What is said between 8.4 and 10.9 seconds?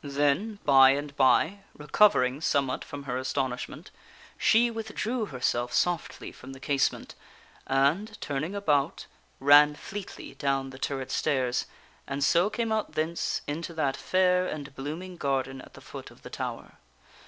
about, ran fleetly down the